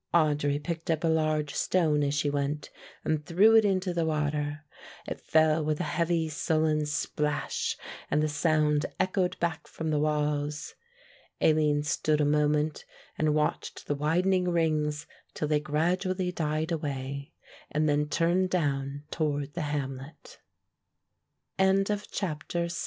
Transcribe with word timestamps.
Audry 0.15 0.57
picked 0.57 0.89
up 0.89 1.03
a 1.03 1.07
large 1.07 1.53
stone 1.53 2.01
as 2.01 2.15
she 2.15 2.27
went, 2.27 2.71
and 3.05 3.23
threw 3.23 3.53
it 3.55 3.63
into 3.63 3.93
the 3.93 4.03
water; 4.03 4.65
it 5.07 5.21
fell 5.21 5.63
with 5.63 5.79
a 5.79 5.83
heavy 5.83 6.27
sullen 6.27 6.87
splash 6.87 7.77
and 8.09 8.23
the 8.23 8.27
sound 8.27 8.87
echoed 8.99 9.39
back 9.39 9.67
from 9.67 9.91
the 9.91 9.99
walls. 9.99 10.73
Aline 11.39 11.83
stood 11.83 12.19
a 12.19 12.25
moment 12.25 12.83
and 13.15 13.35
watched 13.35 13.85
the 13.85 13.93
widening 13.93 14.49
rings 14.49 15.05
till 15.35 15.47
they 15.47 15.59
gradually 15.59 16.31
died 16.31 16.71
away, 16.71 17.33
and 17.69 17.87
then 17.87 18.09
turned 18.09 18.49
down 18.49 19.03
toward 19.11 19.53
the 19.53 19.61
hamlet. 19.69 20.39
[Illustration: 21.59 21.83
THE 22.49 22.59
HAL 22.69 22.69